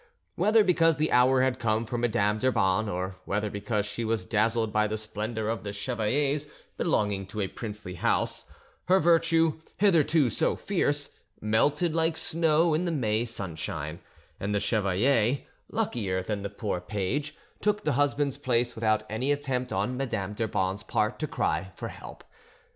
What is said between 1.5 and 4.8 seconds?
come for Madame d'Urban, or whether because she was dazzled